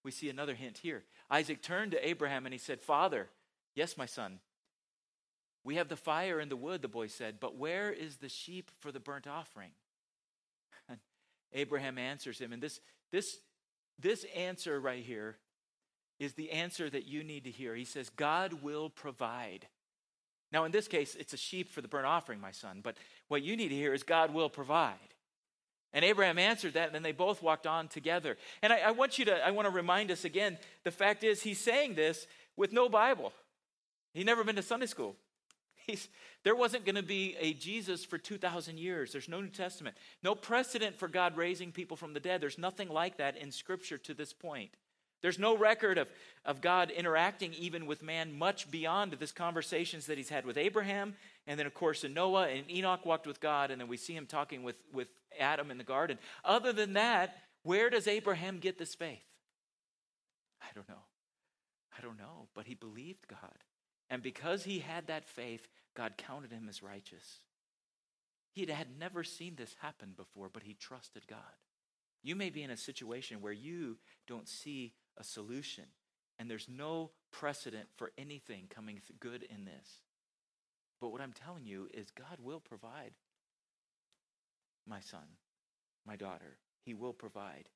[0.04, 1.04] We see another hint here.
[1.30, 3.28] Isaac turned to Abraham and he said, Father,
[3.76, 4.40] yes, my son,
[5.66, 8.72] We have the fire and the wood, the boy said, but where is the sheep
[8.80, 9.72] for the burnt offering?
[11.54, 12.80] Abraham answers him, and this,
[13.12, 13.40] this,
[14.00, 15.38] this answer right here
[16.20, 17.76] is the answer that you need to hear.
[17.76, 19.68] He says, God will provide.
[20.52, 23.44] Now, in this case, it's a sheep for the burnt offering, my son, but what
[23.44, 24.96] you need to hear is God will provide.
[25.94, 28.38] And Abraham answered that, and then they both walked on together.
[28.62, 31.42] And I, I, want you to, I want to remind us again the fact is,
[31.42, 33.34] he's saying this with no Bible.
[34.14, 35.16] He'd never been to Sunday school.
[35.88, 36.08] He's,
[36.44, 39.12] there wasn't going to be a Jesus for 2,000 years.
[39.12, 42.42] There's no New Testament, no precedent for God raising people from the dead.
[42.42, 44.72] There's nothing like that in Scripture to this point.
[45.22, 46.08] There's no record of,
[46.46, 51.16] of God interacting even with man much beyond this conversations that he's had with Abraham.
[51.46, 53.72] And then, of course, in Noah and Enoch walked with God.
[53.72, 55.08] And then we see him talking with, with
[55.40, 56.18] Adam in the garden.
[56.46, 59.24] Other than that, where does Abraham get this faith?
[60.62, 61.04] I don't know.
[61.98, 62.48] I don't know.
[62.56, 63.64] But he believed God.
[64.10, 67.40] And because he had that faith, God counted him as righteous.
[68.54, 71.40] He had never seen this happen before, but he trusted God.
[72.24, 75.86] You may be in a situation where you don't see a solution,
[76.38, 80.02] and there's no precedent for anything coming good in this.
[81.02, 83.12] But what I'm telling you is God will provide,
[84.88, 85.38] my son,
[86.06, 86.58] my daughter.
[86.86, 87.70] He will provide.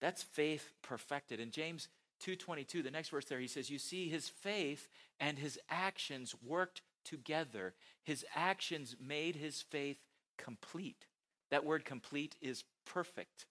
[0.00, 1.40] That's faith perfected.
[1.40, 1.88] In James
[2.20, 6.82] 2:22, the next verse there, he says, "You see his faith and his actions worked
[7.04, 7.74] together.
[8.02, 10.04] His actions made his faith
[10.36, 11.06] complete."
[11.50, 13.46] That word complete is perfect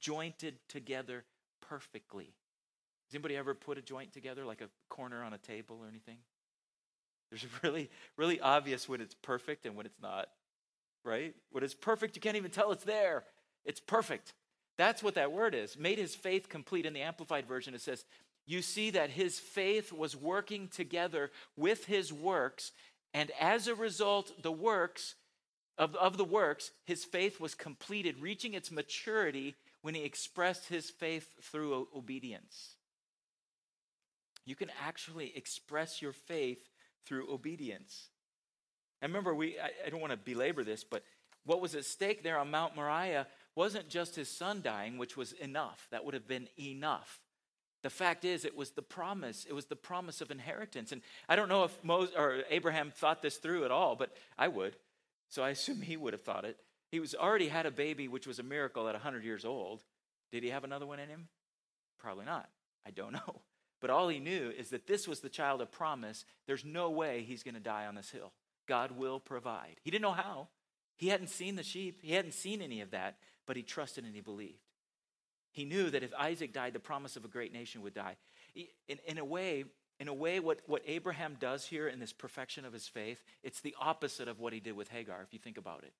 [0.00, 1.24] jointed together
[1.60, 2.34] perfectly.
[3.12, 6.16] Has anybody ever put a joint together, like a corner on a table or anything?
[7.28, 10.28] There's really, really obvious when it's perfect and when it's not,
[11.04, 11.34] right?
[11.50, 13.24] When it's perfect, you can't even tell it's there.
[13.66, 14.32] It's perfect.
[14.78, 15.76] That's what that word is.
[15.76, 16.86] Made his faith complete.
[16.86, 18.06] In the Amplified Version, it says,
[18.46, 22.72] You see that his faith was working together with his works,
[23.12, 25.16] and as a result, the works
[25.76, 30.88] of, of the works, his faith was completed, reaching its maturity when he expressed his
[30.88, 32.76] faith through obedience.
[34.44, 36.68] You can actually express your faith
[37.06, 38.08] through obedience.
[39.00, 41.02] And remember, we, I, I don't want to belabor this, but
[41.44, 45.32] what was at stake there on Mount Moriah wasn't just his son dying, which was
[45.32, 45.88] enough.
[45.90, 47.20] That would have been enough.
[47.82, 49.44] The fact is, it was the promise.
[49.48, 50.92] It was the promise of inheritance.
[50.92, 54.48] And I don't know if Moses or Abraham thought this through at all, but I
[54.48, 54.76] would.
[55.28, 56.58] So I assume he would have thought it.
[56.92, 59.82] He was already had a baby, which was a miracle at 100 years old.
[60.30, 61.28] Did he have another one in him?
[61.98, 62.48] Probably not.
[62.86, 63.40] I don't know.
[63.82, 66.24] But all he knew is that this was the child of promise.
[66.46, 68.32] There's no way he's going to die on this hill.
[68.66, 69.80] God will provide.
[69.82, 70.48] He didn't know how.
[70.96, 74.14] He hadn't seen the sheep, he hadn't seen any of that, but he trusted and
[74.14, 74.62] he believed.
[75.50, 78.16] He knew that if Isaac died, the promise of a great nation would die.
[78.54, 79.64] In, in a way,
[79.98, 83.60] in a way, what, what Abraham does here in this perfection of his faith, it's
[83.60, 85.92] the opposite of what he did with Hagar, if you think about it.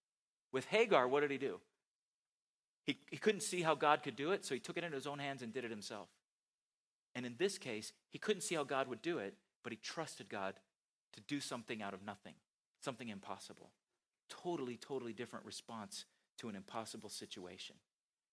[0.52, 1.58] With Hagar, what did he do?
[2.84, 5.06] He, he couldn't see how God could do it, so he took it into his
[5.08, 6.08] own hands and did it himself.
[7.14, 10.28] And in this case, he couldn't see how God would do it, but he trusted
[10.28, 10.54] God
[11.12, 12.34] to do something out of nothing,
[12.80, 13.70] something impossible.
[14.28, 16.06] Totally, totally different response
[16.38, 17.76] to an impossible situation.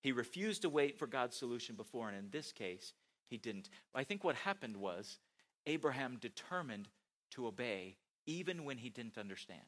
[0.01, 2.93] He refused to wait for God's solution before, and in this case,
[3.27, 3.69] he didn't.
[3.93, 5.19] I think what happened was
[5.65, 6.87] Abraham determined
[7.31, 9.61] to obey even when he didn't understand.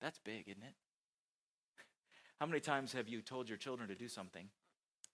[0.00, 0.74] That's big, isn't it?
[2.40, 4.48] How many times have you told your children to do something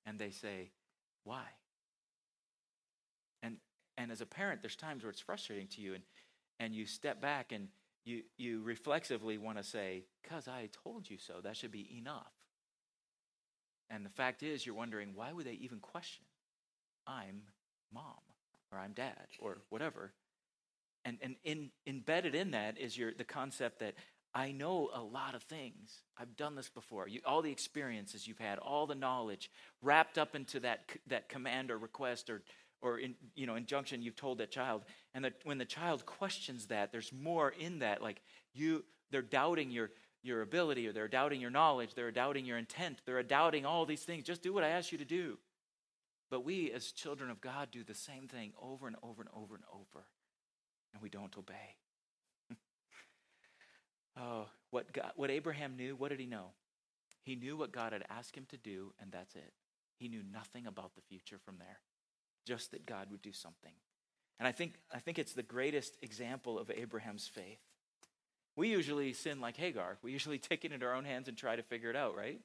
[0.06, 0.70] and they say,
[1.24, 1.44] why?
[4.00, 6.02] And, as a parent, there's times where it's frustrating to you and,
[6.58, 7.68] and you step back and
[8.06, 12.32] you, you reflexively want to say, because I told you so, that should be enough.
[13.90, 16.24] And the fact is, you're wondering, why would they even question?
[17.06, 17.42] I'm
[17.92, 18.22] mom,
[18.72, 20.12] or I'm dad, or whatever.
[21.04, 23.94] And, and in, embedded in that is your, the concept that
[24.32, 26.04] I know a lot of things.
[26.16, 27.06] I've done this before.
[27.06, 29.50] You, all the experiences you've had, all the knowledge
[29.82, 32.42] wrapped up into that, that command or request or,
[32.82, 34.84] or in, you know, injunction you've told that child.
[35.14, 38.02] And that when the child questions that, there's more in that.
[38.02, 38.22] Like
[38.54, 39.90] you, they're doubting your,
[40.22, 41.94] your ability or they're doubting your knowledge.
[41.94, 43.00] They're doubting your intent.
[43.04, 44.24] They're doubting all these things.
[44.24, 45.38] Just do what I ask you to do.
[46.30, 49.54] But we, as children of God, do the same thing over and over and over
[49.56, 50.06] and over.
[50.92, 51.76] And we don't obey.
[54.20, 56.46] Oh, what, God, what Abraham knew, what did he know?
[57.22, 59.52] He knew what God had asked him to do, and that's it.
[59.96, 61.78] He knew nothing about the future from there,
[62.46, 63.72] just that God would do something.
[64.38, 67.60] And I think, I think it's the greatest example of Abraham's faith.
[68.56, 69.98] We usually sin like Hagar.
[70.02, 72.40] We usually take it into our own hands and try to figure it out, right?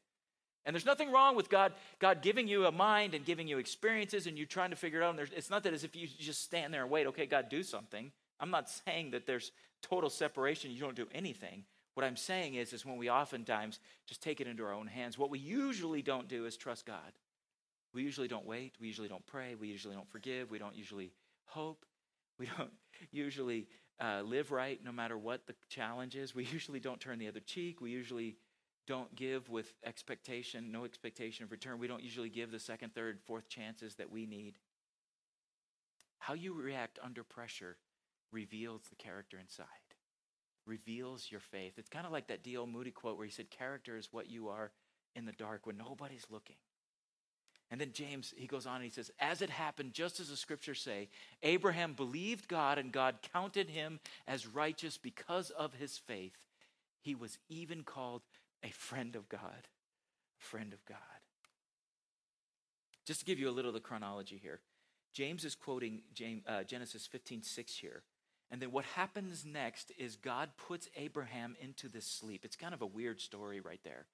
[0.65, 4.25] And there's nothing wrong with God, God giving you a mind and giving you experiences
[4.25, 5.17] and you trying to figure it out.
[5.17, 7.63] And it's not that as if you just stand there and wait, okay, God, do
[7.63, 8.11] something.
[8.39, 11.63] I'm not saying that there's total separation, you don't do anything.
[11.93, 15.17] What I'm saying is, is when we oftentimes just take it into our own hands,
[15.17, 17.13] what we usually don't do is trust God.
[17.95, 18.75] We usually don't wait.
[18.79, 19.55] We usually don't pray.
[19.55, 20.51] We usually don't forgive.
[20.51, 21.11] We don't usually
[21.45, 21.85] hope.
[22.37, 22.71] We don't
[23.13, 26.35] usually uh, live right no matter what the challenge is.
[26.35, 27.79] We usually don't turn the other cheek.
[27.79, 28.35] We usually
[28.87, 31.79] don't give with expectation, no expectation of return.
[31.79, 34.57] We don't usually give the second, third, fourth chances that we need.
[36.19, 37.77] How you react under pressure
[38.33, 39.65] reveals the character inside,
[40.65, 41.75] reveals your faith.
[41.77, 42.67] It's kind of like that D.L.
[42.67, 44.71] Moody quote where he said, Character is what you are
[45.15, 46.57] in the dark when nobody's looking.
[47.71, 50.37] And then James, he goes on and he says, As it happened, just as the
[50.37, 51.09] scriptures say,
[51.41, 56.37] Abraham believed God and God counted him as righteous because of his faith.
[57.01, 58.21] He was even called
[58.63, 59.67] a friend of God.
[60.37, 60.97] Friend of God.
[63.05, 64.59] Just to give you a little of the chronology here,
[65.13, 68.03] James is quoting James, uh, Genesis 15 6 here.
[68.51, 72.45] And then what happens next is God puts Abraham into this sleep.
[72.45, 74.05] It's kind of a weird story right there.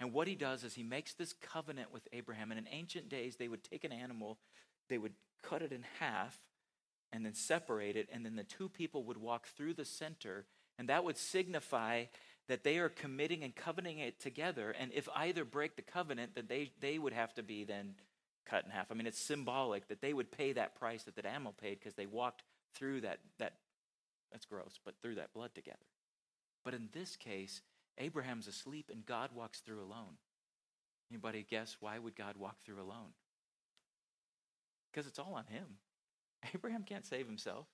[0.00, 2.50] And what he does is he makes this covenant with Abraham.
[2.50, 4.38] And in ancient days, they would take an animal,
[4.88, 6.38] they would cut it in half,
[7.12, 8.08] and then separate it.
[8.10, 10.46] And then the two people would walk through the center.
[10.78, 12.04] And that would signify
[12.48, 14.74] that they are committing and covenanting it together.
[14.78, 17.94] And if either break the covenant, then they, they would have to be then
[18.46, 18.90] cut in half.
[18.90, 21.94] I mean, it's symbolic that they would pay that price that that animal paid because
[21.94, 22.42] they walked
[22.74, 23.54] through that, that,
[24.32, 25.78] that's gross, but through that blood together.
[26.64, 27.62] But in this case,
[28.00, 30.18] Abraham's asleep and God walks through alone.
[31.10, 33.12] Anybody guess why would God walk through alone?
[34.90, 35.66] Because it's all on him.
[36.54, 37.66] Abraham can't save himself.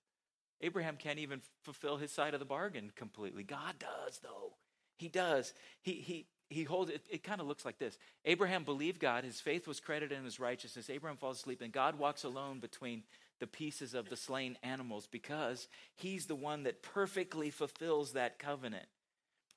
[0.61, 3.43] Abraham can't even fulfill his side of the bargain completely.
[3.43, 4.55] God does, though.
[4.99, 5.53] He does.
[5.83, 7.03] He, he, he holds it.
[7.11, 9.25] It kind of looks like this Abraham believed God.
[9.25, 10.89] His faith was credited in his righteousness.
[10.89, 13.03] Abraham falls asleep, and God walks alone between
[13.39, 18.87] the pieces of the slain animals because he's the one that perfectly fulfills that covenant.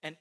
[0.04, 0.18] And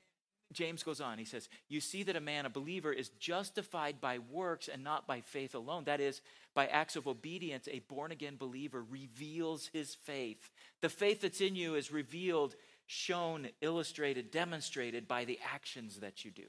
[0.53, 4.19] James goes on, he says, You see that a man, a believer, is justified by
[4.19, 5.85] works and not by faith alone.
[5.85, 6.23] That is,
[6.55, 10.51] by acts of obedience, a born again believer reveals his faith.
[10.81, 12.55] The faith that's in you is revealed,
[12.87, 16.47] shown, illustrated, demonstrated by the actions that you do.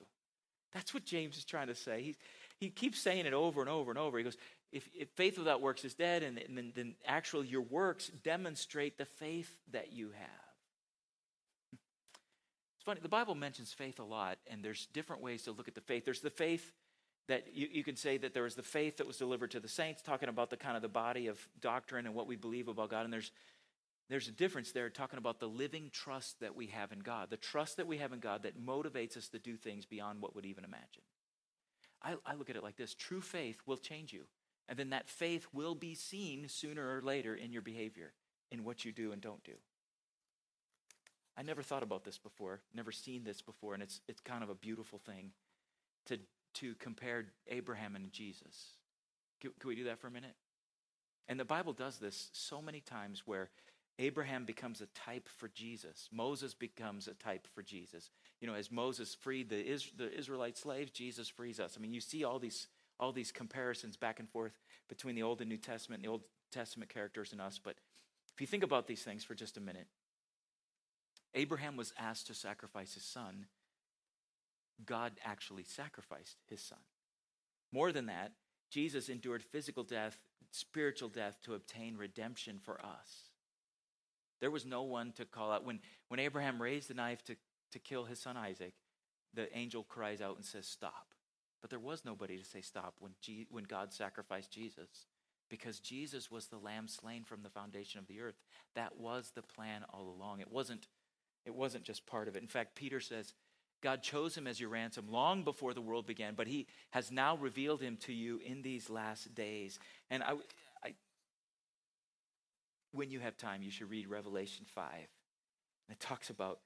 [0.73, 2.01] That's what James is trying to say.
[2.01, 2.15] He,
[2.57, 4.17] he keeps saying it over and over and over.
[4.17, 4.37] He goes,
[4.71, 8.97] If, if faith without works is dead, and, and then, then actually your works demonstrate
[8.97, 10.48] the faith that you have.
[12.89, 15.81] Funny, the Bible mentions faith a lot, and there's different ways to look at the
[15.81, 16.05] faith.
[16.05, 16.73] There's the faith
[17.27, 19.67] that you, you can say that there was the faith that was delivered to the
[19.67, 22.89] saints, talking about the kind of the body of doctrine and what we believe about
[22.89, 23.03] God.
[23.03, 23.31] And there's
[24.09, 27.37] there's a difference there talking about the living trust that we have in God, the
[27.37, 30.47] trust that we have in God that motivates us to do things beyond what would
[30.47, 31.03] even imagine.
[32.01, 34.23] I, I look at it like this true faith will change you.
[34.67, 38.13] And then that faith will be seen sooner or later in your behavior,
[38.51, 39.57] in what you do and don't do.
[41.37, 44.49] I never thought about this before, never seen this before, and it's, it's kind of
[44.49, 45.31] a beautiful thing
[46.07, 46.19] to,
[46.55, 48.73] to compare Abraham and Jesus.
[49.39, 50.35] Can, can we do that for a minute?
[51.27, 53.49] And the Bible does this so many times where
[53.99, 56.07] Abraham becomes a type for Jesus.
[56.11, 58.09] Moses becomes a type for Jesus.
[58.41, 61.75] You know, as Moses freed the, Is, the Israelite slaves, Jesus frees us.
[61.77, 62.67] I mean, you see all these,
[62.99, 64.53] all these comparisons back and forth
[64.87, 67.59] between the Old and New Testament, the Old Testament characters and us.
[67.61, 67.75] But
[68.33, 69.87] if you think about these things for just a minute,
[71.35, 73.45] Abraham was asked to sacrifice his son.
[74.85, 76.79] God actually sacrificed his son.
[77.71, 78.31] More than that,
[78.71, 80.19] Jesus endured physical death,
[80.51, 83.29] spiritual death to obtain redemption for us.
[84.39, 85.65] There was no one to call out.
[85.65, 87.35] When, when Abraham raised the knife to,
[87.73, 88.73] to kill his son Isaac,
[89.33, 91.13] the angel cries out and says, Stop.
[91.61, 95.07] But there was nobody to say stop when, G, when God sacrificed Jesus
[95.49, 98.35] because Jesus was the lamb slain from the foundation of the earth.
[98.75, 100.39] That was the plan all along.
[100.39, 100.87] It wasn't
[101.45, 102.41] it wasn't just part of it.
[102.41, 103.33] In fact, Peter says,
[103.81, 107.37] God chose him as your ransom long before the world began, but he has now
[107.37, 109.79] revealed him to you in these last days.
[110.09, 110.33] And I,
[110.83, 110.93] I
[112.91, 114.85] when you have time, you should read Revelation 5.
[115.89, 116.59] It talks about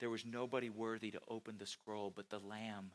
[0.00, 2.92] there was nobody worthy to open the scroll but the Lamb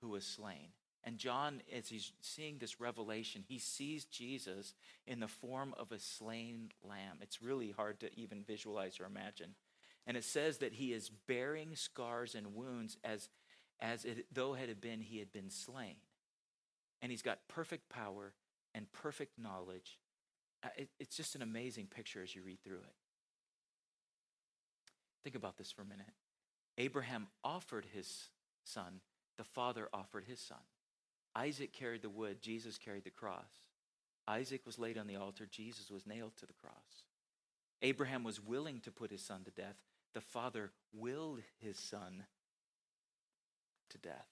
[0.00, 0.68] who was slain.
[1.04, 4.74] And John, as he's seeing this revelation, he sees Jesus
[5.06, 7.18] in the form of a slain lamb.
[7.22, 9.54] It's really hard to even visualize or imagine.
[10.08, 13.28] And it says that he is bearing scars and wounds as,
[13.78, 15.96] as it, though it had been he had been slain.
[17.02, 18.32] And he's got perfect power
[18.74, 19.98] and perfect knowledge.
[20.64, 22.94] Uh, it, it's just an amazing picture as you read through it.
[25.24, 26.06] Think about this for a minute.
[26.78, 28.30] Abraham offered his
[28.64, 29.00] son,
[29.36, 30.58] the father offered his son.
[31.36, 33.60] Isaac carried the wood, Jesus carried the cross.
[34.26, 37.04] Isaac was laid on the altar, Jesus was nailed to the cross.
[37.82, 39.76] Abraham was willing to put his son to death.
[40.14, 42.24] The father willed his son
[43.90, 44.28] to death.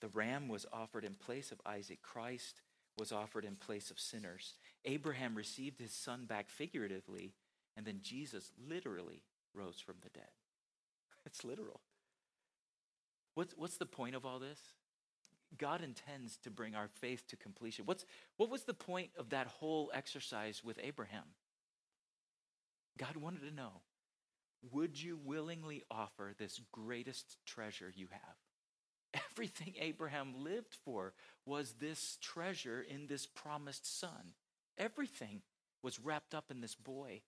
[0.00, 2.02] The ram was offered in place of Isaac.
[2.02, 2.60] Christ
[2.96, 4.54] was offered in place of sinners.
[4.84, 7.34] Abraham received his son back figuratively,
[7.76, 9.22] and then Jesus literally
[9.54, 10.30] rose from the dead.
[11.26, 11.80] It's literal.
[13.34, 14.60] What's, what's the point of all this?
[15.56, 17.86] God intends to bring our faith to completion.
[17.86, 18.04] What's,
[18.36, 21.24] what was the point of that whole exercise with Abraham?
[22.98, 23.80] God wanted to know
[24.72, 29.22] would you willingly offer this greatest treasure you have?
[29.30, 31.12] Everything Abraham lived for
[31.46, 34.34] was this treasure in this promised son.
[34.78, 35.42] Everything
[35.82, 37.20] was wrapped up in this boy.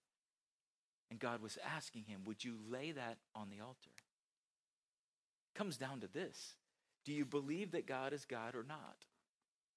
[1.11, 3.91] And God was asking him, Would you lay that on the altar?
[5.55, 6.55] It comes down to this
[7.05, 9.05] Do you believe that God is God or not?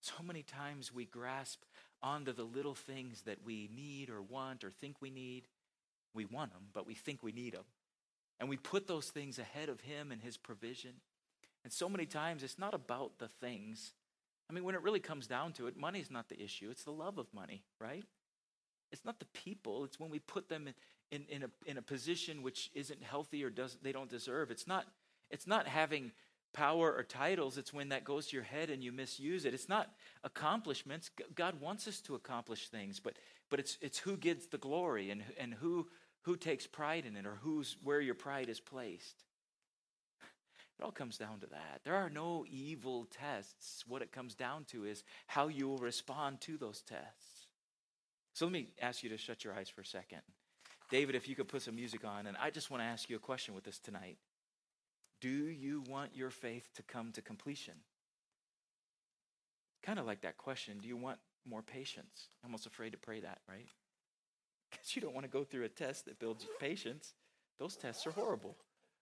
[0.01, 1.63] So many times we grasp
[2.01, 5.47] onto the little things that we need or want or think we need.
[6.13, 7.65] We want them, but we think we need them.
[8.39, 10.91] And we put those things ahead of Him and His provision.
[11.63, 13.93] And so many times it's not about the things.
[14.49, 16.91] I mean, when it really comes down to it, money's not the issue, it's the
[16.91, 18.03] love of money, right?
[18.91, 20.73] It's not the people, it's when we put them in,
[21.11, 24.49] in, in, a, in a position which isn't healthy or does, they don't deserve.
[24.49, 24.87] It's not,
[25.29, 26.11] it's not having
[26.53, 29.53] power or titles, it's when that goes to your head and you misuse it.
[29.53, 29.91] It's not
[30.23, 31.11] accomplishments.
[31.35, 33.13] God wants us to accomplish things, but,
[33.49, 35.87] but it's, it's who gets the glory and, and who,
[36.21, 39.23] who takes pride in it or who's, where your pride is placed.
[40.79, 41.81] It all comes down to that.
[41.83, 43.83] There are no evil tests.
[43.85, 47.47] What it comes down to is how you will respond to those tests.
[48.33, 50.21] So let me ask you to shut your eyes for a second.
[50.89, 53.17] David, if you could put some music on, and I just want to ask you
[53.17, 54.17] a question with this tonight.
[55.19, 57.73] Do you want your faith to come to completion?
[59.83, 62.29] Kind of like that question do you want more patience?
[62.43, 63.67] Almost afraid to pray that, right?
[64.71, 67.15] Because you don't want to go through a test that builds patience.
[67.57, 68.55] Those tests are horrible.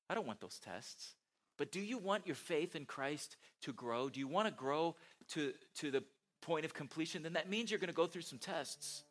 [0.10, 1.16] I don't want those tests.
[1.58, 4.10] But do you want your faith in Christ to grow?
[4.10, 4.96] Do you want to grow
[5.34, 6.04] to, to the
[6.42, 7.24] point of completion?
[7.24, 9.04] Then that means you're going to go through some tests.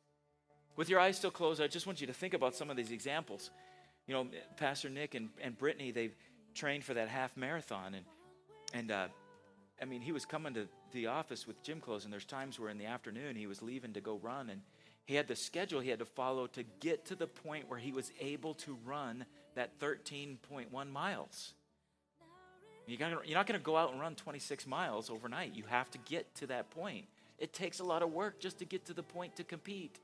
[0.77, 2.93] With your eyes still closed, I just want you to think about some of these
[2.93, 3.51] examples.
[4.07, 6.15] You know, Pastor Nick and, and Brittany, they've
[6.55, 7.95] trained for that half marathon.
[7.95, 8.07] And,
[8.73, 9.09] and uh,
[9.83, 12.71] I mean, he was coming to the office with gym clothes, and there's times where
[12.71, 14.63] in the afternoon he was leaving to go run, and
[15.05, 17.93] he had the schedule he had to follow to get to the point where he
[17.93, 19.25] was able to run
[19.55, 21.55] that 13.1 miles.
[22.87, 25.55] You're not going to go out and run 26 miles overnight.
[25.55, 27.07] You have to get to that point.
[27.39, 29.99] It takes a lot of work just to get to the point to compete.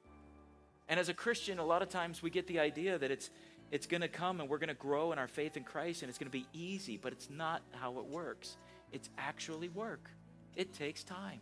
[0.88, 3.30] And as a Christian, a lot of times we get the idea that it's
[3.70, 6.11] it's going to come and we're going to grow in our faith in Christ and
[6.11, 8.59] it's going to be easy, but it's not how it works.
[8.93, 10.11] It's actually work.
[10.57, 11.40] It takes time.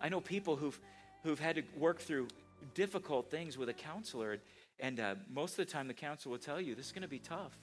[0.00, 0.78] I know people who've
[1.24, 2.28] who've had to work through
[2.74, 4.38] difficult things with a counselor,
[4.78, 7.08] and uh, most of the time the counselor will tell you this is going to
[7.08, 7.58] be tough,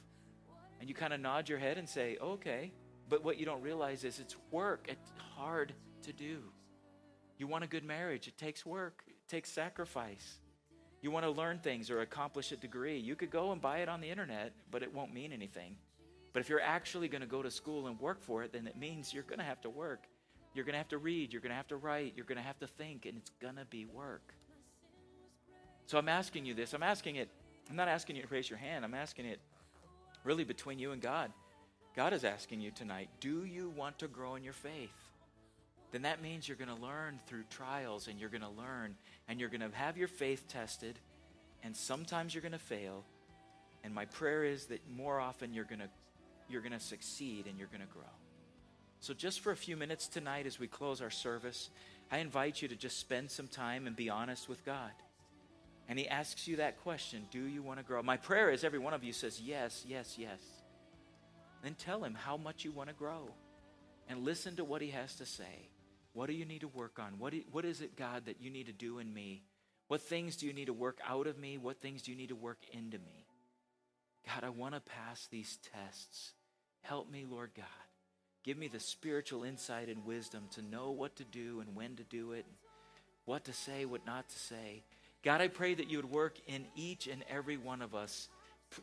[0.80, 2.72] and you kind of nod your head and say, "Okay,"
[3.10, 4.88] but what you don't realize is it's work.
[4.90, 6.40] It's hard to do.
[7.38, 8.28] You want a good marriage?
[8.28, 9.04] It takes work.
[9.08, 10.40] It takes sacrifice.
[11.02, 12.98] You want to learn things or accomplish a degree.
[12.98, 15.76] You could go and buy it on the internet, but it won't mean anything.
[16.34, 18.76] But if you're actually going to go to school and work for it, then it
[18.78, 20.08] means you're going to have to work.
[20.56, 21.32] You're going to have to read.
[21.32, 22.14] You're going to have to write.
[22.16, 24.34] You're going to have to think, and it's going to be work.
[25.86, 26.74] So I'm asking you this.
[26.74, 27.30] I'm asking it.
[27.70, 28.84] I'm not asking you to raise your hand.
[28.84, 29.40] I'm asking it
[30.24, 31.32] really between you and God.
[31.96, 34.90] God is asking you tonight do you want to grow in your faith?
[35.96, 38.94] then that means you're going to learn through trials and you're going to learn
[39.30, 41.00] and you're going to have your faith tested
[41.64, 43.06] and sometimes you're going to fail.
[43.82, 45.88] And my prayer is that more often you're going to
[46.50, 48.04] you're going to succeed and you're going to grow.
[49.06, 51.70] So just for a few minutes tonight as we close our service,
[52.12, 54.90] I invite you to just spend some time and be honest with God.
[55.88, 58.02] And he asks you that question, do you want to grow?
[58.02, 60.40] My prayer is every one of you says yes, yes, yes.
[61.62, 63.30] Then tell him how much you want to grow
[64.10, 65.70] and listen to what he has to say.
[66.14, 67.20] What do you need to work on?
[67.20, 69.44] What, what is it, God, that you need to do in me?
[69.88, 71.60] What things do you need to work out of me?
[71.60, 73.28] What things do you need to work into me?
[74.26, 76.34] God, I want to pass these tests.
[76.82, 77.85] Help me, Lord God.
[78.46, 82.04] Give me the spiritual insight and wisdom to know what to do and when to
[82.04, 82.46] do it,
[83.26, 84.84] what to say, what not to say.
[85.24, 88.30] God, I pray that you would work in each and every one of us.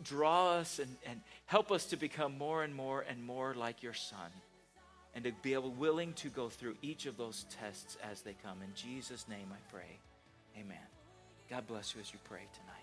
[0.03, 3.95] Draw us and, and help us to become more and more and more like your
[3.95, 4.33] Son
[5.15, 8.59] and to be able willing to go through each of those tests as they come.
[8.63, 9.99] In Jesus' name I pray.
[10.59, 10.77] Amen.
[11.49, 12.82] God bless you as you pray tonight.